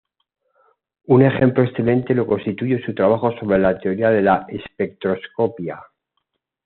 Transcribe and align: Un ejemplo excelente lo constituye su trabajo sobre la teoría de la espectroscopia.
Un 1.09 1.21
ejemplo 1.21 1.63
excelente 1.63 2.15
lo 2.15 2.25
constituye 2.25 2.83
su 2.83 2.95
trabajo 2.95 3.37
sobre 3.37 3.59
la 3.59 3.77
teoría 3.77 4.09
de 4.09 4.23
la 4.23 4.47
espectroscopia. 4.49 5.79